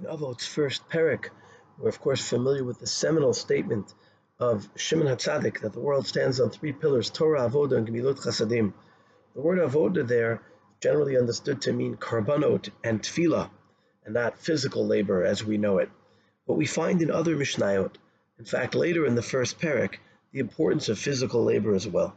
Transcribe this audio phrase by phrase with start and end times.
[0.00, 1.28] In Avot's first parak,
[1.76, 3.92] we're of course familiar with the seminal statement
[4.38, 8.72] of Shimon HaTzadik that the world stands on three pillars, Torah, Avodah, and Gemilut Chasadim.
[9.34, 10.40] The word Avodah there
[10.80, 13.50] generally understood to mean karbanot and tefillah,
[14.06, 15.90] and not physical labor as we know it.
[16.46, 17.96] But we find in other Mishnayot,
[18.38, 19.96] in fact later in the first parak,
[20.32, 22.16] the importance of physical labor as well.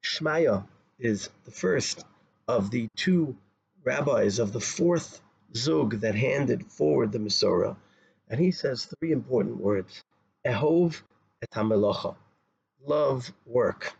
[0.00, 0.64] Shmaya
[1.00, 2.04] is the first
[2.46, 3.36] of the two
[3.82, 5.20] rabbis of the fourth
[5.54, 7.76] Zug that handed forward the Masorah,
[8.28, 10.02] and he says three important words:
[10.44, 11.02] Ehov
[11.42, 12.16] et hamelacha,
[12.84, 13.94] love work.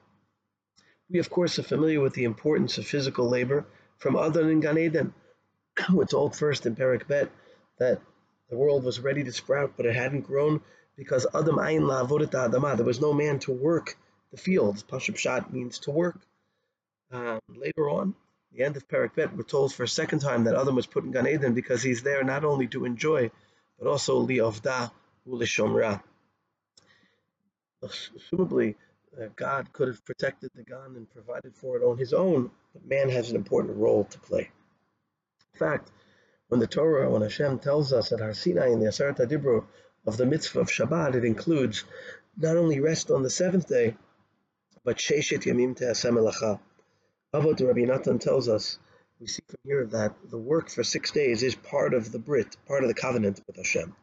[1.10, 3.66] We of course are familiar with the importance of physical labor
[3.98, 5.14] from Adam and Gan Eden.
[5.92, 7.30] We're first in Perak Bet
[7.78, 8.00] that
[8.48, 10.60] the world was ready to sprout, but it hadn't grown
[10.96, 12.76] because Adam Ayin La Adama.
[12.76, 13.96] There was no man to work
[14.30, 14.82] the fields.
[14.82, 16.18] Pashup Shat means to work.
[17.10, 18.14] Um, later on,
[18.56, 21.04] the end of Perak Bet, we're told for a second time that Adam was put
[21.04, 23.30] in Gan Eden because he's there not only to enjoy,
[23.78, 24.90] but also li'ovda
[25.28, 26.02] u'lishomra.
[27.84, 28.74] Assumably,
[29.20, 32.86] uh, God could have protected the Gan and provided for it on his own, but
[32.86, 34.50] man has an important role to play.
[35.52, 35.90] In fact,
[36.48, 39.66] when the Torah, when Hashem tells us at Har Sinai in the Aseret Dibro
[40.06, 41.84] of the mitzvah of Shabbat, it includes
[42.38, 43.96] not only rest on the seventh day,
[44.82, 46.58] but Sheshet Yamim Te'asem Elacha,
[47.36, 48.78] Avot Rabbi Natan tells us,
[49.20, 52.56] we see from here that the work for six days is part of the Brit,
[52.66, 53.94] part of the covenant with Hashem.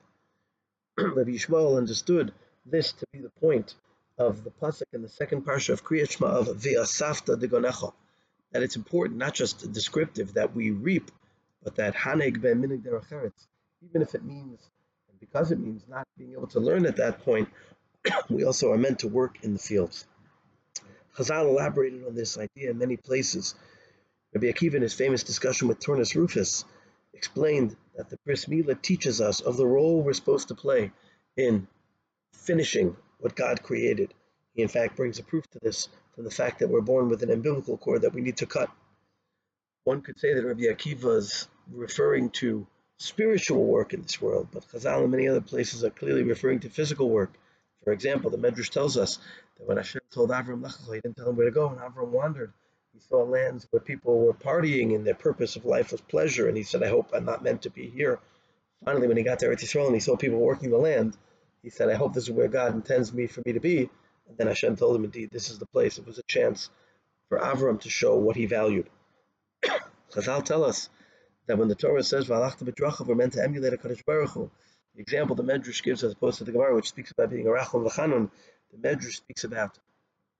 [0.99, 2.31] Rabbi Yishmael understood
[2.63, 3.73] this to be the point
[4.19, 7.91] of the pasuk in the second parsha of Kriyat Shema of V'asafta degonecha,
[8.51, 11.09] that it's important, not just descriptive, that we reap,
[11.63, 13.47] but that haneg ben minig derecheretz,
[13.81, 14.69] even if it means,
[15.09, 17.49] and because it means not being able to learn at that point,
[18.29, 20.05] we also are meant to work in the fields.
[21.16, 23.56] Chazal elaborated on this idea in many places.
[24.33, 26.66] Rabbi Akiva, in his famous discussion with Turnus Rufus,
[27.14, 30.91] explained that the Bris Milah teaches us of the role we're supposed to play
[31.38, 31.67] in
[32.34, 34.14] finishing what God created.
[34.56, 37.23] He, in fact, brings a proof to this from the fact that we're born with
[37.23, 38.69] an umbilical cord that we need to cut.
[39.84, 42.66] One could say that Rabbi Akiva is referring to
[42.97, 46.69] spiritual work in this world, but Chazal and many other places are clearly referring to
[46.69, 47.34] physical work.
[47.83, 49.19] For example, the Medrash tells us
[49.57, 51.79] that when Hashem told Avram Lech Lecha, he didn't tell him where to go, and
[51.79, 52.53] Avram wandered.
[52.94, 56.55] He saw lands where people were partying and their purpose of life was pleasure, and
[56.55, 58.19] he said, I hope I'm not meant to be here.
[58.85, 61.17] Finally, when he got to Eretz Yisrael and he saw people working the land,
[61.61, 63.89] he said, I hope this is where God intends me for me to be.
[64.27, 65.97] And then Hashem told him, indeed, this is the place.
[65.97, 66.69] It was a chance
[67.29, 68.89] for Avram to show what he valued.
[70.11, 70.89] Chazal tell us
[71.47, 74.51] that when the Torah says, we're meant to emulate a Baruch Hu,
[74.95, 77.49] the example the Medrash gives as opposed to the Gemara, which speaks about being a
[77.49, 78.29] Rachum V'chanun,
[78.71, 79.79] the Medrash speaks about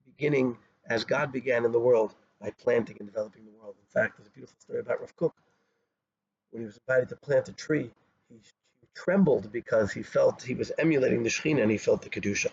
[0.06, 0.56] beginning
[0.88, 3.74] as God began in the world by planting and developing the world.
[3.80, 5.34] In fact, there's a beautiful story about Rav Kook.
[6.50, 7.90] When he was invited to plant a tree,
[8.28, 12.10] he, he trembled because he felt he was emulating the Shekhinah and he felt the
[12.10, 12.50] Kedusha.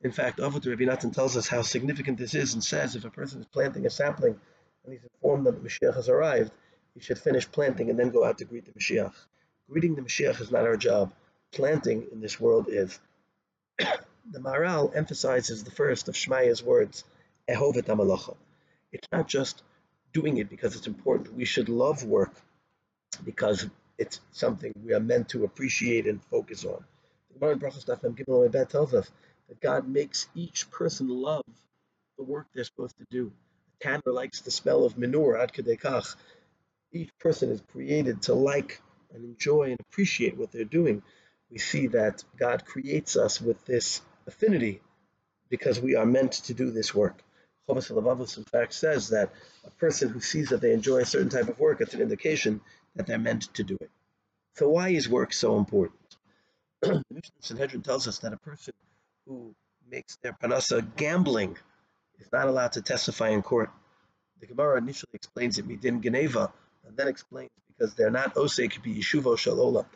[0.00, 3.10] In fact, Avot Rabbi Natan tells us how significant this is and says if a
[3.10, 4.40] person is planting a sapling
[4.84, 6.52] and he's informed that the Mashiach has arrived,
[6.94, 9.14] he should finish planting and then go out to greet the Mashiach.
[9.70, 11.12] Greeting the Mashiach is not our job
[11.52, 12.98] planting in this world is.
[13.78, 17.04] the Maharal emphasizes the first of Shmaya's words,
[17.48, 18.36] Ehov et hamelacha.
[18.92, 19.62] It's not just
[20.12, 21.34] doing it because it's important.
[21.34, 22.32] We should love work
[23.24, 23.66] because
[23.98, 26.84] it's something we are meant to appreciate and focus on.
[27.28, 29.10] The Gemara in Brachos Daf tells us
[29.48, 31.44] that God makes each person love
[32.16, 33.32] the work they're supposed to do.
[33.80, 36.16] A tanner likes the smell of manure, ad kedekach.
[36.92, 38.80] Each person is created to like
[39.12, 41.02] and enjoy and appreciate what they're doing
[41.50, 44.80] we see that God creates us with this affinity
[45.48, 47.22] because we are meant to do this work.
[47.68, 49.30] Chovos HaLevavos, in fact, says that
[49.64, 52.60] a person who sees that they enjoy a certain type of work, it's an indication
[52.96, 53.90] that they're meant to do it.
[54.54, 56.16] So why is work so important?
[56.82, 58.74] the Mishnah Sanhedrin tells us that a person
[59.26, 59.54] who
[59.90, 61.56] makes their parnasa gambling
[62.18, 63.70] is not allowed to testify in court.
[64.40, 66.52] The Gemara initially explains it midin geneva,
[66.86, 69.86] and then explains because they're not osek bi yeshuvo shalola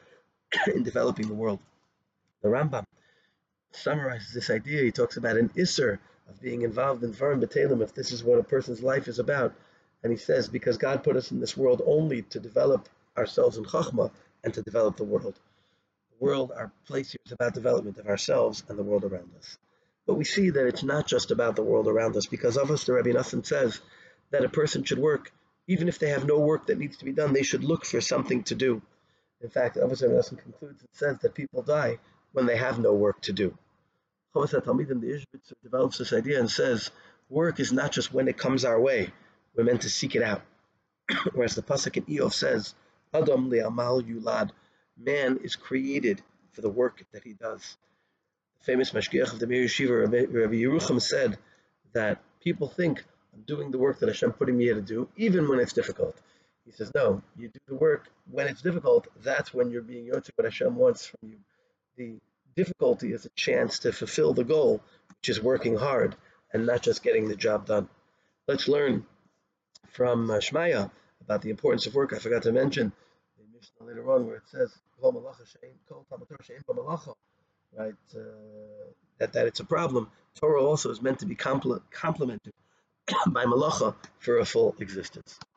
[0.75, 1.61] in developing the world.
[2.43, 2.85] The Rambam
[3.73, 4.83] summarizes this idea.
[4.83, 8.39] He talks about an isser of being involved in Varim B'Talim, if this is what
[8.39, 9.55] a person's life is about.
[10.03, 13.65] And he says, because God put us in this world only to develop ourselves in
[13.65, 14.11] Chachma
[14.43, 15.39] and to develop the world.
[16.11, 19.59] The world, our place here is about development of ourselves and the world around us.
[20.07, 22.85] But we see that it's not just about the world around us, because of us,
[22.85, 23.81] the Rabbi Nathan says
[24.31, 25.31] that a person should work,
[25.69, 28.01] even if they have no work that needs to be done, they should look for
[28.01, 28.83] something to do.
[29.43, 31.99] In fact, Avos Hashem concludes and says that people die
[32.33, 33.57] when they have no work to do.
[34.35, 36.91] Chovos HaTalmidim, the Ishbitzer, develops this idea and says,
[37.29, 39.11] work is not just when it comes our way,
[39.55, 40.43] we're meant to seek it out.
[41.35, 42.75] Whereas the Pasuk in Iyov says,
[43.13, 44.51] Adam le'amal yulad,
[44.97, 46.23] Man is created
[46.53, 47.77] for the work that he does.
[48.59, 51.37] The famous Mashgiach of the Mir Yeshiva, Rabbi Yerucham, said
[51.93, 53.03] that people think
[53.35, 56.17] I'm doing the work that Hashem putting me here to do, even when it's difficult.
[56.65, 59.09] He says, no, you do the work when it's difficult.
[59.23, 61.37] That's when you're being yotze what Hashem wants from you.
[61.97, 62.21] The
[62.55, 64.81] difficulty is a chance to fulfill the goal,
[65.19, 66.17] which is working hard
[66.53, 67.89] and not just getting the job done.
[68.47, 69.07] Let's learn
[69.91, 72.13] from uh, Shmaya about the importance of work.
[72.13, 72.93] I forgot to mention
[73.39, 74.73] the Mishnah later on where it says,
[77.77, 78.19] right, uh,
[79.19, 80.11] that, that it's a problem.
[80.35, 82.53] Torah also is meant to be complemented
[83.29, 85.39] by malacha for a full existence.